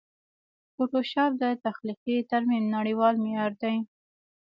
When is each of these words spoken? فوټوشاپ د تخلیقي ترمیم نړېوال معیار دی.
فوټوشاپ 0.73 1.31
د 1.41 1.43
تخلیقي 1.65 2.17
ترمیم 2.31 2.63
نړېوال 2.75 3.15
معیار 3.23 3.51
دی. 3.61 3.75